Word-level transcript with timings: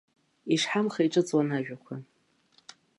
Ишҳамха 0.53 1.01
иҿыҵуан 1.03 1.49
ажәақәа. 1.57 1.95